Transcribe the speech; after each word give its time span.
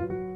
thank 0.00 0.12
you 0.12 0.29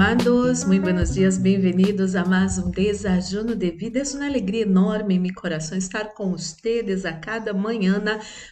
amados, 0.00 0.62
muito 0.62 0.82
buenos 0.82 1.14
dias, 1.14 1.36
bem-vindos 1.36 2.14
a 2.14 2.24
mais 2.24 2.56
um 2.56 2.70
Desajuno 2.70 3.56
de 3.56 3.72
Vida. 3.72 3.98
É 3.98 4.02
uma 4.14 4.26
alegria 4.26 4.62
enorme 4.62 5.16
em 5.16 5.18
meu 5.18 5.34
coração 5.34 5.76
estar 5.76 6.14
com 6.14 6.30
vocês 6.30 7.04
a 7.04 7.14
cada 7.14 7.52
manhã 7.52 8.00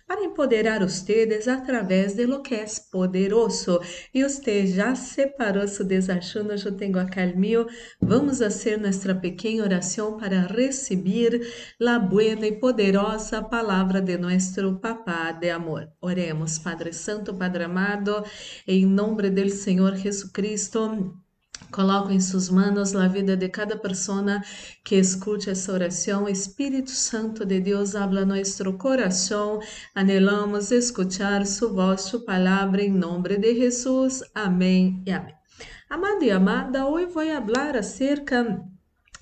para 0.09 0.25
empoderar 0.25 0.81
vocês 0.81 1.47
através 1.47 2.15
de 2.15 2.27
lo 2.27 2.43
que 2.43 2.57
é 2.57 2.65
poderoso. 2.91 3.81
E 4.13 4.25
você 4.25 4.67
já 4.67 4.97
separou 4.97 5.69
seu 5.69 5.87
desajuno, 5.87 6.51
eu 6.53 6.77
tenho 6.77 6.99
acá 6.99 7.25
o 7.25 7.39
meu. 7.39 7.69
Vamos 8.01 8.41
fazer 8.41 8.77
nossa 8.77 9.15
pequena 9.15 9.63
oração 9.63 10.17
para 10.17 10.49
receber 10.49 11.41
a 11.81 11.99
buena 12.01 12.45
e 12.49 12.59
poderosa 12.59 13.41
palavra 13.41 14.03
de 14.03 14.19
nosso 14.19 14.81
Papá 14.81 15.31
de 15.31 15.51
amor. 15.51 15.89
Oremos, 16.01 16.59
Padre 16.59 16.93
Santo, 16.93 17.33
Padre 17.33 17.63
amado, 17.63 18.25
em 18.67 18.85
nome 18.85 19.31
do 19.31 19.49
Senhor 19.49 19.95
Jesucristo. 19.95 21.23
Coloco 21.71 22.11
em 22.11 22.21
suas 22.21 22.49
mãos 22.49 22.95
a 22.95 23.09
vida 23.09 23.37
de 23.37 23.49
cada 23.49 23.77
pessoa 23.77 24.41
que 24.85 24.97
escute 24.97 25.51
essa 25.51 25.73
oração. 25.73 26.29
Espírito 26.29 26.91
Santo 26.91 27.45
de 27.45 27.61
Deus, 27.61 27.95
habla 27.95 28.25
nosso 28.25 28.73
coração. 28.75 29.61
Anelamos 29.95 30.71
escuchar 30.71 31.47
sua 31.47 31.69
voz, 31.69 32.03
sua 32.03 32.25
palavra, 32.25 32.83
em 32.83 32.91
nome 32.91 33.37
de 33.37 33.55
Jesus. 33.55 34.23
Amém 34.35 35.03
e 35.07 35.11
amém. 35.11 35.35
Amado 35.89 36.25
e 36.25 36.31
amada, 36.31 36.87
hoje 36.87 37.07
vou 37.07 37.25
falar 37.25 37.77
acerca 37.77 38.61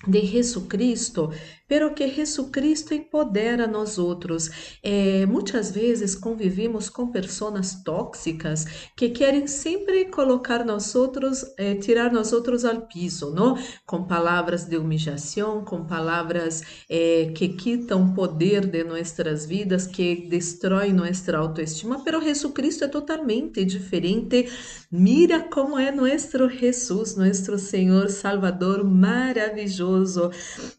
de 0.07 0.25
Jesucristo, 0.25 1.31
pero 1.67 1.93
que 1.93 2.07
Jesucristo 2.07 2.93
empodera 2.93 3.67
nós 3.67 3.97
outros. 3.97 4.49
É, 4.83 5.25
muitas 5.25 5.71
vezes 5.71 6.15
convivemos 6.15 6.89
com 6.89 7.11
pessoas 7.11 7.83
tóxicas 7.83 8.65
que 8.95 9.09
querem 9.09 9.47
sempre 9.47 10.05
colocar 10.05 10.63
nós 10.63 10.93
outros, 10.95 11.43
é, 11.57 11.75
tirar 11.75 12.11
nós 12.11 12.31
outros 12.33 12.65
ao 12.65 12.81
piso, 12.81 13.33
não? 13.33 13.57
Com 13.85 14.03
palavras 14.03 14.65
de 14.65 14.77
humilhação, 14.77 15.63
com 15.63 15.85
palavras 15.85 16.61
é, 16.89 17.31
que 17.35 17.49
quitam 17.49 18.13
poder 18.13 18.65
de 18.65 18.83
nossas 18.83 19.45
vidas, 19.45 19.87
que 19.87 20.27
destroem 20.29 20.93
nossa 20.93 21.35
autoestima. 21.37 22.03
Pero 22.03 22.21
Jesucristo 22.21 22.83
é 22.83 22.87
totalmente 22.87 23.65
diferente. 23.65 24.49
Mira 24.91 25.41
como 25.41 25.77
é 25.77 25.91
nosso 25.91 26.49
Jesus, 26.49 27.15
nosso 27.15 27.57
Senhor 27.57 28.09
Salvador 28.09 28.83
maravilhoso. 28.83 30.31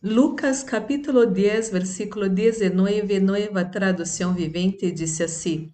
Lucas 0.03 0.63
capítulo 0.77 1.25
10, 1.25 1.71
versículo 1.71 2.29
19, 2.29 3.19
nova 3.19 3.65
tradução 3.65 4.35
vivente, 4.35 4.93
disse 4.93 5.23
assim: 5.23 5.73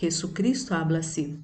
Jesucristo 0.00 0.74
habla 0.74 0.98
assim. 0.98 1.40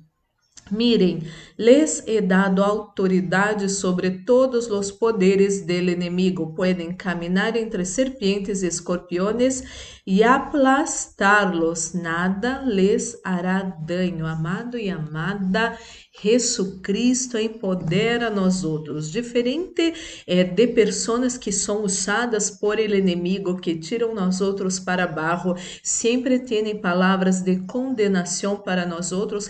Miren, 0.71 1.25
les 1.57 2.05
he 2.07 2.21
dado 2.21 2.63
autoridade 2.63 3.69
sobre 3.69 4.11
todos 4.11 4.71
os 4.71 4.93
poderes 4.93 5.67
del 5.67 5.89
enemigo. 5.89 6.55
Pueden 6.55 6.95
caminar 6.95 7.57
entre 7.57 7.85
serpientes 7.85 8.63
e 8.63 8.69
escorpiones 8.69 9.65
e 10.07 10.23
aplastarlos. 10.23 11.93
Nada 11.95 12.63
les 12.65 13.21
hará 13.25 13.63
daño. 13.63 14.27
Amado 14.27 14.79
e 14.79 14.89
amada, 14.91 15.77
Jesucristo 16.23 17.37
empodera 17.37 18.31
nós 18.31 18.65
outros. 18.65 19.11
Diferente 19.11 19.93
é, 20.27 20.45
de 20.45 20.67
pessoas 20.69 21.37
que 21.37 21.53
são 21.53 21.85
usadas 21.85 22.51
por 22.51 22.79
el 22.79 22.95
inimigo, 22.95 23.61
que 23.61 23.77
tiram 23.77 24.15
nós 24.15 24.41
outros 24.41 24.79
para 24.79 25.07
baixo, 25.07 25.55
sempre 25.83 26.39
têm 26.39 26.81
palavras 26.81 27.41
de 27.43 27.61
condenação 27.67 28.57
para 28.57 28.87
nós 28.87 29.13
outros. 29.13 29.49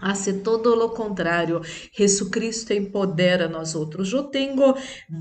Hace 0.00 0.34
todo 0.34 0.74
o 0.74 0.88
contrário. 0.90 1.60
Jesucristo 1.92 2.72
empodera 2.72 3.48
nós 3.48 3.74
outros. 3.74 4.12
Eu 4.12 4.24
tenho, 4.24 4.74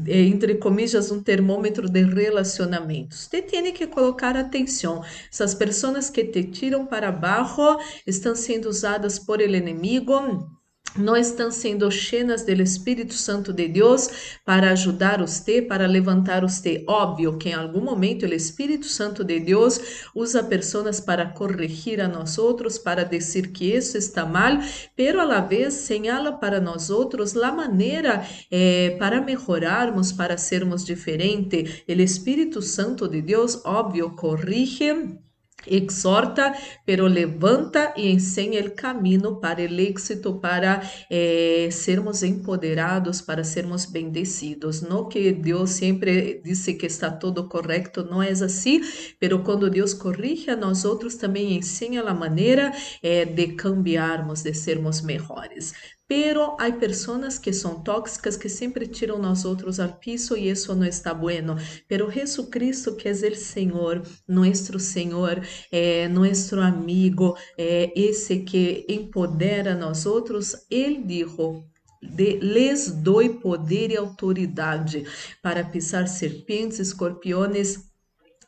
eh, 0.07 0.21
entre 0.23 0.55
comillas, 0.55 1.11
um 1.11 1.21
termômetro 1.21 1.89
de 1.89 2.03
relacionamentos. 2.03 3.27
Você 3.29 3.41
tem 3.41 3.71
que 3.73 3.87
colocar 3.87 4.35
atenção. 4.37 5.03
Essas 5.31 5.53
pessoas 5.53 6.09
que 6.09 6.23
te 6.23 6.43
tiram 6.43 6.85
para 6.85 7.11
baixo 7.11 7.77
estão 8.05 8.35
sendo 8.35 8.69
usadas 8.69 9.19
por 9.19 9.41
el 9.41 9.55
inimigo 9.55 10.58
não 10.97 11.15
estão 11.15 11.51
sendo 11.51 11.89
cheias 11.91 12.43
do 12.43 12.51
Espírito 12.61 13.13
Santo 13.13 13.53
de 13.53 13.67
Deus 13.67 14.09
para 14.45 14.71
ajudar 14.71 15.19
você, 15.19 15.61
para 15.61 15.87
levantar 15.87 16.41
você. 16.41 16.83
Óbvio 16.87 17.37
que 17.37 17.49
em 17.49 17.53
algum 17.53 17.81
momento 17.81 18.23
o 18.23 18.33
Espírito 18.33 18.85
Santo 18.85 19.23
de 19.23 19.39
Deus 19.39 20.09
usa 20.15 20.43
pessoas 20.43 20.99
para 20.99 21.25
corrigir 21.25 22.01
a 22.01 22.07
nós 22.07 22.37
outros, 22.37 22.77
para 22.77 23.03
dizer 23.03 23.51
que 23.51 23.75
isso 23.75 23.97
está 23.97 24.25
mal, 24.25 24.59
pero 24.95 25.21
a 25.21 25.25
la 25.25 25.41
vez 25.41 25.73
señala 25.73 26.33
para 26.33 26.59
nós 26.59 26.89
outros 26.89 27.35
a 27.37 27.51
maneira 27.51 28.25
eh, 28.51 28.95
para 28.99 29.21
melhorarmos, 29.21 30.11
para 30.11 30.37
sermos 30.37 30.83
diferentes. 30.85 31.83
O 31.87 31.91
Espírito 31.91 32.61
Santo 32.61 33.07
de 33.07 33.21
Deus, 33.21 33.61
óbvio, 33.65 34.11
corrige 34.11 35.19
exorta, 35.67 36.53
pero 36.85 37.07
levanta 37.07 37.93
e 37.97 38.09
ensina 38.11 38.59
o 38.65 38.71
caminho 38.71 39.35
para 39.37 39.61
o 39.61 39.79
êxito, 39.79 40.35
para 40.39 40.81
eh, 41.09 41.69
sermos 41.71 42.23
empoderados, 42.23 43.21
para 43.21 43.43
sermos 43.43 43.85
bendecidos. 43.85 44.81
Não 44.81 45.07
que 45.07 45.31
Deus 45.31 45.71
sempre 45.71 46.41
disse 46.43 46.73
que 46.73 46.85
está 46.85 47.11
tudo 47.11 47.47
correto, 47.47 48.03
não 48.03 48.21
é 48.23 48.29
assim, 48.29 48.81
pero 49.19 49.43
quando 49.43 49.69
Deus 49.69 49.93
corrige 49.93 50.51
a 50.51 50.55
nós 50.55 50.85
outros, 50.85 51.15
também 51.15 51.55
ensina 51.55 52.01
a 52.09 52.13
maneira 52.13 52.71
eh, 53.03 53.25
de 53.25 53.47
cambiarmos, 53.53 54.41
de 54.43 54.53
sermos 54.53 55.01
melhores. 55.01 55.73
Pero 56.09 56.55
hay 56.57 56.73
personas 56.73 57.37
que 57.37 57.53
son 57.53 57.83
tóxicas 57.83 58.35
que 58.35 58.49
sempre 58.49 58.87
tiram 58.87 59.19
nós 59.19 59.45
outros 59.45 59.79
al 59.79 59.99
piso 59.99 60.35
e 60.35 60.49
isso 60.49 60.73
não 60.73 60.87
está 60.87 61.13
bueno. 61.13 61.55
Pero 61.87 62.09
Jesucristo, 62.09 62.95
que 62.95 63.07
é 63.07 63.11
o 63.11 63.35
Senhor, 63.35 64.01
nosso 64.27 64.79
Senhor, 64.79 65.39
é, 65.71 66.07
nosso 66.07 66.59
amigo, 66.59 67.37
é, 67.55 67.93
esse 67.95 68.39
que 68.39 68.87
empodera 68.89 69.75
nós 69.75 70.07
outros, 70.07 70.65
ele 70.71 71.03
dijo 71.03 71.63
de, 72.01 72.39
les 72.39 72.89
dou 72.89 73.29
poder 73.35 73.91
e 73.91 73.97
autoridade 73.97 75.05
para 75.43 75.63
pisar 75.63 76.07
serpentes, 76.07 76.79
escorpiões 76.79 77.88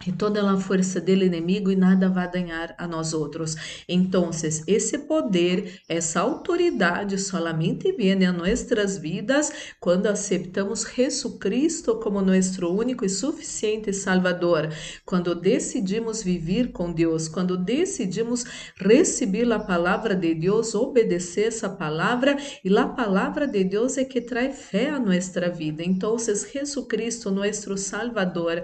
e 0.06 0.12
toda 0.12 0.50
a 0.50 0.58
força 0.58 1.00
do 1.00 1.12
inimigo 1.12 1.72
e 1.72 1.76
nada 1.76 2.10
vai 2.10 2.30
danhar 2.30 2.74
a 2.78 2.88
nós 2.88 3.14
outros. 3.14 3.56
Então, 3.88 4.30
esse 4.68 4.98
poder, 5.00 5.82
essa 5.88 6.22
autoridade 6.22 7.18
solamente 7.18 7.92
vem 7.92 8.26
a 8.26 8.32
nossas 8.32 8.98
vidas 8.98 9.52
quando 9.80 10.08
aceitamos 10.08 10.86
Jesucristo 10.96 11.96
como 11.96 12.22
nosso 12.22 12.68
único 12.68 13.06
e 13.06 13.10
suficiente 13.10 13.94
Salvador, 13.94 14.70
quando 15.06 15.36
decidimos 15.36 16.24
viver 16.24 16.72
com 16.72 16.92
Deus, 16.92 17.28
quando 17.28 17.58
decidimos 17.58 18.46
receber 18.76 19.52
a 19.52 19.60
palavra 19.60 20.16
de 20.16 20.34
Deus, 20.34 20.74
obedecer 20.76 21.48
essa 21.48 21.70
palavra, 21.70 22.38
e 22.64 22.78
a 22.78 22.88
palavra 22.88 23.48
de 23.48 23.64
Deus 23.64 23.98
é 23.98 24.06
que 24.06 24.22
traz 24.22 24.60
fé 24.60 24.90
a 24.90 25.00
nossa 25.00 25.50
vida. 25.50 25.84
Então, 25.84 26.18
Jesucristo, 26.18 27.32
nosso 27.32 27.78
Salvador, 27.78 28.64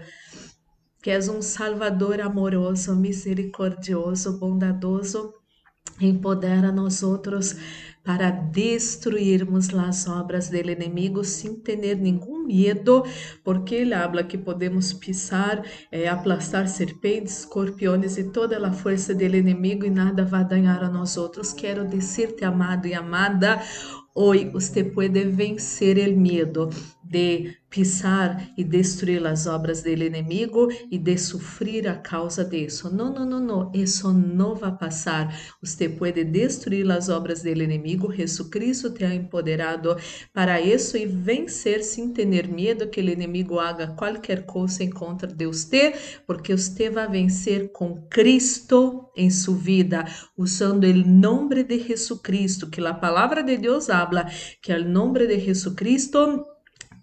que 1.07 1.11
és 1.11 1.29
um 1.29 1.41
Salvador 1.41 2.19
amoroso, 2.19 2.93
misericordioso, 2.93 4.37
bondadoso, 4.37 5.33
empodera 6.01 6.69
nós 6.69 7.01
outros 7.01 7.55
para 8.03 8.29
destruirmos 8.29 9.73
as 9.73 10.05
obras 10.05 10.49
do 10.49 10.57
inimigo 10.57 11.23
sem 11.23 11.55
ter 11.55 11.77
nenhum 11.77 12.45
medo, 12.45 13.05
porque 13.41 13.75
ele 13.75 13.93
habla 13.93 14.21
que 14.21 14.37
podemos 14.37 14.91
pisar, 14.91 15.63
é, 15.89 16.09
aplastar 16.09 16.67
serpentes, 16.67 17.39
escorpiões 17.39 18.17
e 18.17 18.25
toda 18.25 18.57
a 18.67 18.73
força 18.73 19.15
do 19.15 19.23
inimigo 19.23 19.85
e 19.85 19.89
nada 19.89 20.25
vai 20.25 20.43
danhar 20.43 20.83
a 20.83 20.89
nós 20.89 21.15
outros. 21.15 21.53
Quero 21.53 21.87
dizer-te, 21.87 22.43
amado 22.43 22.85
e 22.85 22.93
amada, 22.93 23.61
hoje 24.13 24.49
você 24.49 24.83
pode 24.83 25.23
vencer 25.23 25.97
o 26.09 26.19
medo 26.19 26.69
de 27.01 27.55
pisar 27.69 28.49
e 28.57 28.63
destruir 28.63 29.25
as 29.25 29.45
obras 29.45 29.83
do 29.83 29.89
inimigo 29.89 30.69
e 30.89 30.97
de 30.97 31.17
sofrer 31.17 31.87
a 31.87 31.95
causa 31.95 32.43
disso. 32.45 32.93
Não, 32.93 33.13
não, 33.13 33.25
não, 33.25 33.39
não, 33.39 33.71
isso 33.73 34.11
não 34.13 34.55
vai 34.55 34.71
passar. 34.71 35.37
Você 35.61 35.89
pode 35.89 36.23
destruir 36.23 36.89
as 36.89 37.09
obras 37.09 37.43
do 37.43 37.49
inimigo. 37.49 38.13
Jesucristo 38.13 38.89
te 38.91 39.03
ha 39.03 39.13
empoderado 39.13 39.97
para 40.33 40.61
isso 40.61 40.97
e 40.97 41.05
vencer 41.05 41.83
sem 41.83 42.09
ter 42.09 42.47
medo 42.47 42.87
que 42.87 43.01
o 43.01 43.09
inimigo 43.09 43.59
haga 43.59 43.87
qualquer 43.87 44.45
coisa 44.45 44.83
em 44.83 44.89
contra 44.89 45.27
de 45.27 45.45
você, 45.45 45.93
porque 46.25 46.55
você 46.55 46.89
vai 46.89 47.07
vencer 47.09 47.71
com 47.71 48.01
Cristo 48.09 49.09
em 49.15 49.29
sua 49.29 49.55
vida, 49.55 50.05
usando 50.37 50.85
o 50.85 50.93
nome 50.93 51.63
de 51.63 51.79
Jesucristo, 51.79 52.69
que 52.69 52.79
a 52.85 52.93
palavra 52.93 53.43
de 53.43 53.57
Deus 53.57 53.89
habla, 53.89 54.25
que 54.61 54.71
o 54.71 54.87
nome 54.87 55.27
de 55.27 55.39
Jesucristo 55.39 56.45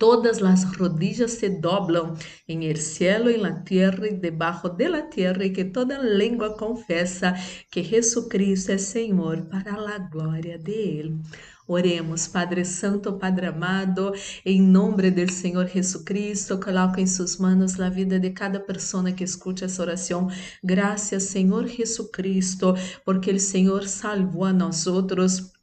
Todas 0.05 0.43
las 0.43 0.77
rodillas 0.77 1.33
se 1.33 1.49
doblan 1.49 2.13
en 2.47 2.63
el 2.63 2.77
cielo, 2.77 3.31
en 3.31 3.41
la 3.41 3.65
tierra 3.65 4.07
y 4.07 4.17
debajo 4.17 4.69
de 4.69 4.91
la 4.91 5.09
tierra, 5.09 5.47
y 5.47 5.55
que 5.55 5.65
toda 5.65 5.99
lengua 5.99 6.59
confesa 6.59 7.35
que 7.71 7.83
Jesucristo 7.83 8.73
es 8.73 8.85
Señor 8.85 9.49
para 9.49 9.79
la 9.79 10.11
gloria 10.13 10.59
de 10.59 11.01
Él. 11.01 11.23
Oremos, 11.67 12.29
Padre 12.29 12.67
Santo, 12.67 13.19
Padre 13.19 13.47
amado, 13.47 14.13
em 14.45 14.61
nome 14.61 15.11
do 15.11 15.33
Senhor 15.33 15.67
Jesucristo, 15.67 16.61
coloco 16.61 17.01
em 17.01 17.07
suas 17.07 17.39
manos 17.39 17.81
a 17.81 17.89
vida 17.89 18.21
de 18.21 18.29
cada 18.29 18.61
pessoa 18.61 19.11
que 19.11 19.25
escute 19.25 19.65
essa 19.65 19.81
oração. 19.81 20.29
Graças, 20.63 21.23
Senhor 21.23 21.67
Jesucristo, 21.67 22.75
porque 23.07 23.31
o 23.31 23.41
Senhor 23.41 23.89
salvou 23.89 24.45
a 24.45 24.53
nós 24.53 24.87
outros 24.87 25.54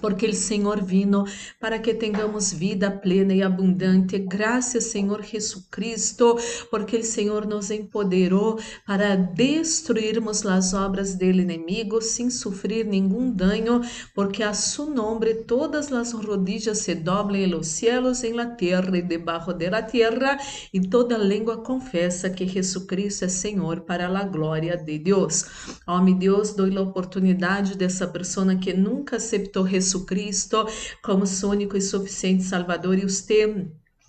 porque 0.00 0.26
o 0.26 0.34
Senhor 0.34 0.82
vino 0.82 1.24
para 1.60 1.78
que 1.78 1.92
tenhamos 1.92 2.52
vida 2.52 2.90
plena 2.90 3.34
e 3.34 3.42
abundante. 3.42 4.18
Graças, 4.18 4.84
Senhor 4.84 5.22
Jesucristo, 5.22 6.38
porque 6.70 6.96
o 6.96 7.04
Senhor 7.04 7.46
nos 7.46 7.70
empoderou 7.70 8.58
para 8.86 9.14
destruirmos 9.14 10.44
as 10.46 10.72
obras 10.72 11.14
do 11.14 11.24
inimigo 11.24 12.00
sem 12.00 12.30
sofrer 12.30 12.86
nenhum 12.86 13.30
dano, 13.30 13.82
porque 14.14 14.42
a 14.42 14.54
su 14.54 14.90
nome 14.90 15.34
todas 15.34 15.92
as 15.92 16.12
rodillas 16.12 16.78
se 16.78 16.94
doblam 16.94 17.42
em 17.42 17.46
los 17.46 17.66
cielos, 17.66 18.24
em 18.24 18.32
la 18.32 18.46
tierra 18.46 18.96
e 18.96 19.02
debaixo 19.02 19.52
de 19.52 19.68
la 19.68 19.82
tierra, 19.82 20.38
e 20.72 20.80
toda 20.80 21.18
língua 21.18 21.58
confessa 21.58 22.30
que 22.30 22.46
Jesucristo 22.46 23.26
é 23.26 23.28
Senhor 23.28 23.82
para 23.82 24.08
a 24.08 24.24
glória 24.24 24.76
de 24.76 24.98
Deus. 24.98 25.44
Ó, 25.86 25.98
oh, 25.98 26.14
Deus, 26.14 26.54
dou 26.54 26.66
a 26.78 26.82
oportunidade 26.82 27.76
dessa 27.76 28.06
pessoa 28.06 28.54
que 28.56 28.72
nunca 28.72 29.16
aceitou 29.16 29.64
Jesucristo 29.82 30.66
como 31.02 31.26
su 31.26 31.48
único 31.48 31.76
e 31.76 31.80
suficiente 31.80 32.44
Salvador 32.44 32.98
e 32.98 33.04
usted 33.04 33.66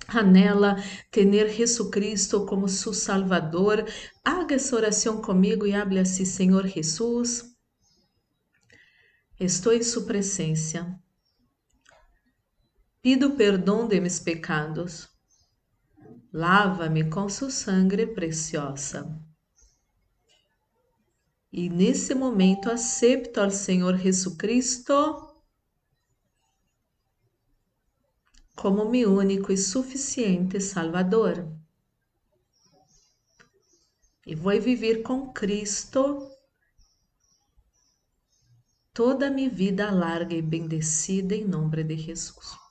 anela 0.08 0.76
ter 1.12 1.50
Jesucristo 1.50 2.46
como 2.46 2.68
su 2.68 2.94
Salvador. 2.94 3.86
Haga 4.24 4.56
essa 4.56 4.76
oração 4.76 5.22
comigo 5.22 5.66
e 5.66 5.74
hable 5.74 6.00
assim, 6.00 6.26
Senhor 6.26 6.68
Jesus. 6.68 7.46
Estou 9.40 9.74
em 9.74 9.84
sua 9.84 10.04
presença. 10.04 11.00
Pido 13.02 13.32
perdão 13.32 13.88
de 13.88 14.00
mis 14.00 14.20
pecados. 14.20 15.10
Lava-me 16.32 17.10
com 17.10 17.28
sua 17.28 17.50
sangre 17.50 18.08
preciosa. 18.08 19.20
E 21.52 21.70
nesse 21.70 22.16
momento 22.16 22.72
aceito 22.72 23.40
ao 23.40 23.52
Senhor 23.52 23.96
Jesus 23.98 24.36
como 28.56 28.90
meu 28.90 29.14
único 29.14 29.52
e 29.52 29.58
suficiente 29.58 30.60
Salvador. 30.62 31.48
E 34.26 34.36
vou 34.36 34.60
viver 34.62 35.02
com 35.02 35.34
Cristo 35.34 36.30
toda 38.94 39.28
a 39.28 39.32
minha 39.32 39.50
vida 39.50 39.92
larga 39.92 40.36
e 40.36 40.42
bendecida 40.42 41.36
em 41.36 41.46
nome 41.46 41.84
de 41.84 41.98
Jesus. 41.98 42.63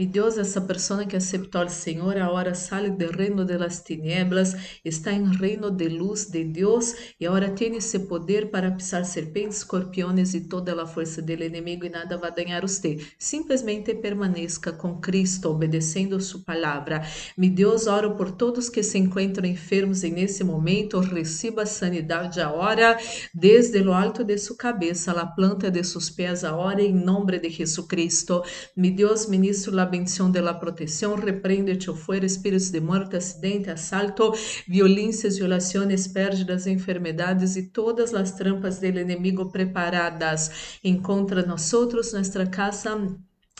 Mi 0.00 0.06
Deus, 0.06 0.38
essa 0.38 0.62
pessoa 0.62 1.04
que 1.04 1.14
aceitou 1.14 1.62
o 1.62 1.68
Senhor, 1.68 2.16
agora 2.16 2.54
sai 2.54 2.88
do 2.88 3.10
reino 3.10 3.44
de 3.44 3.58
las 3.58 3.82
tinieblas, 3.82 4.56
está 4.82 5.12
em 5.12 5.30
reino 5.30 5.70
de 5.70 5.90
luz 5.90 6.24
de 6.24 6.42
Deus 6.42 6.94
e 7.20 7.26
agora 7.26 7.50
tem 7.50 7.76
esse 7.76 7.98
poder 7.98 8.48
para 8.48 8.70
pisar 8.70 9.04
serpentes, 9.04 9.58
escorpiões 9.58 10.32
e 10.32 10.40
toda 10.48 10.82
a 10.82 10.86
força 10.86 11.20
do 11.20 11.32
inimigo 11.32 11.84
e 11.84 11.90
nada 11.90 12.16
vai 12.16 12.32
danhar 12.32 12.62
você. 12.62 12.98
Simplesmente 13.18 13.94
permaneça 13.94 14.72
com 14.72 14.98
Cristo, 15.02 15.50
obedecendo 15.50 16.18
sua 16.18 16.40
palavra. 16.40 17.02
Mi 17.36 17.50
Deus, 17.50 17.86
oro 17.86 18.16
por 18.16 18.30
todos 18.30 18.70
que 18.70 18.82
se 18.82 18.96
encontram 18.96 19.46
enfermos 19.46 20.00
nesse 20.00 20.42
momento, 20.42 20.98
receba 20.98 21.66
sanidade 21.66 22.40
agora, 22.40 22.98
desde 23.34 23.82
o 23.82 23.92
alto 23.92 24.24
de 24.24 24.38
sua 24.38 24.56
cabeça, 24.56 25.12
a 25.12 25.26
planta 25.26 25.70
de 25.70 25.84
seus 25.84 26.08
pés 26.08 26.42
agora, 26.42 26.80
em 26.80 26.94
nome 26.94 27.38
de 27.38 27.50
Jesus 27.50 27.86
Cristo. 27.86 28.42
Mi 28.74 28.90
Deus, 28.90 29.26
ministro 29.28 29.74
la 29.74 29.89
bendición 29.90 30.32
de 30.32 30.40
la 30.40 30.58
protección, 30.58 31.20
reprende, 31.20 31.72
echa 31.72 31.92
fuera 31.92 32.24
espíritos 32.26 32.70
de 32.72 32.80
muerte, 32.80 33.16
acidente, 33.16 33.70
asalto, 33.70 34.32
violências, 34.66 35.36
violações, 35.38 36.08
pérdidas, 36.08 36.66
enfermedades 36.66 37.56
e 37.56 37.64
todas 37.70 38.14
as 38.14 38.32
trampas 38.32 38.80
do 38.80 38.86
inimigo 38.86 39.50
preparadas. 39.50 40.78
Encontra 40.82 41.44
nós 41.44 41.72
outros, 41.74 42.12
nossa 42.12 42.46
casa 42.46 42.96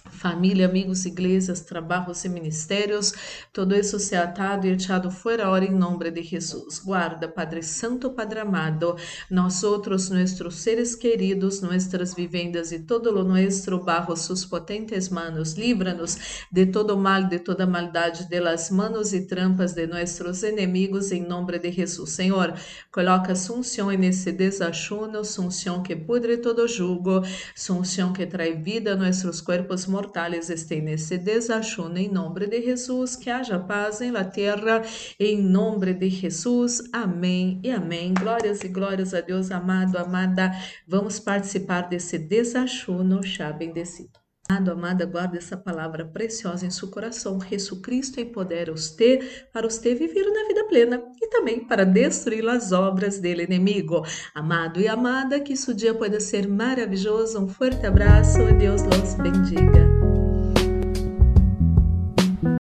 família, 0.09 0.67
amigos, 0.67 1.07
igrejas, 1.07 1.61
trabalhos 1.61 2.25
e 2.25 2.29
ministérios, 2.29 3.15
todo 3.53 3.75
isso 3.75 3.99
se 3.99 4.17
atado 4.17 4.67
e 4.67 4.71
echado 4.71 5.11
fora 5.11 5.47
ahora 5.47 5.65
em 5.65 5.73
nome 5.73 6.11
de 6.11 6.23
Jesus. 6.23 6.79
Guarda, 6.79 7.29
Padre 7.29 7.63
Santo, 7.63 8.11
Padre 8.11 8.41
amado, 8.41 8.97
outros, 9.65 10.11
nossos 10.11 10.55
seres 10.57 10.95
queridos, 10.95 11.61
nossas 11.61 12.15
vivendas 12.15 12.73
e 12.73 12.81
todo 12.81 13.11
lo 13.11 13.25
nuestro 13.25 13.83
bajo 13.83 14.17
sus 14.17 14.45
potentes 14.45 15.09
manos. 15.09 15.55
Livra-nos 15.55 16.19
de 16.51 16.67
todo 16.67 16.97
mal, 16.97 17.29
de 17.29 17.39
toda 17.39 17.67
maldade, 17.67 18.29
de 18.29 18.41
las 18.41 18.71
manos 18.71 19.13
e 19.13 19.23
trampas 19.27 19.75
de 19.75 19.87
nossos 19.87 20.43
inimigos, 20.43 21.13
em 21.13 21.23
nome 21.23 21.59
de 21.59 21.73
Jesus. 21.73 22.11
Senhor, 22.11 22.55
coloca 22.91 23.35
sunção 23.35 23.91
nesse 23.91 24.33
desachuno, 24.33 25.25
sunção 25.25 25.83
que 25.83 25.97
pudre 25.97 26.39
todo 26.39 26.69
jugo, 26.69 27.23
sunção 27.55 28.13
que 28.13 28.27
trai 28.27 28.55
vida 28.55 28.93
a 28.93 28.97
nossos 28.97 29.41
corpos 29.41 29.87
mortales 29.91 30.49
estén 30.49 30.83
nesse 30.83 31.19
desachuno 31.19 31.99
em 31.99 32.09
nome 32.09 32.47
de 32.47 32.63
Jesus, 32.63 33.17
que 33.17 33.29
haja 33.29 33.59
paz 33.59 34.01
em 34.01 34.13
la 34.13 34.25
terra, 34.25 34.83
em 35.19 35.43
nome 35.43 35.93
de 35.93 36.09
Jesus, 36.09 36.83
amém 36.93 37.61
e 37.65 37.71
amém. 37.71 38.15
Glórias 38.15 38.63
e 38.63 38.69
glórias 38.69 39.13
a 39.13 39.21
Deus, 39.21 39.51
amado, 39.51 39.99
amada. 39.99 40.53
Vamos 40.87 41.19
participar 41.19 41.89
desse 41.89 42.17
desachuno, 42.19 43.23
chá 43.23 43.53
bendecido. 43.53 44.20
Amado, 44.51 44.73
amada, 44.73 45.07
guarda 45.07 45.39
essa 45.39 45.57
palavra 45.57 46.05
preciosa 46.05 46.67
em 46.67 46.71
seu 46.71 46.89
coração. 46.89 47.39
Cristo 47.81 48.21
empodera 48.21 48.73
você 48.73 49.47
para 49.53 49.71
você 49.71 49.95
viver 49.95 50.25
na 50.25 50.49
vida 50.49 50.65
plena 50.65 51.01
e 51.23 51.29
também 51.29 51.61
para 51.61 51.87
destruir 51.87 52.49
as 52.49 52.73
obras 52.73 53.21
dele 53.21 53.45
inimigo. 53.45 54.03
Amado 54.35 54.81
e 54.81 54.89
amada, 54.89 55.39
que 55.39 55.57
seu 55.57 55.73
dia 55.73 55.95
pode 55.95 56.21
ser 56.21 56.49
maravilhoso. 56.49 57.39
Um 57.39 57.47
forte 57.47 57.87
abraço 57.87 58.41
e 58.41 58.53
Deus 58.55 58.83
los 58.83 59.15
bendiga. 59.15 60.00